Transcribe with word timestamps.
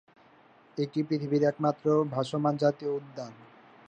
এটি 0.77 0.99
পৃথিবীর 1.07 1.43
একমাত্র 1.43 1.85
ভাসমান 2.13 2.53
জাতীয় 2.57 2.91
উদ্যান। 2.99 3.33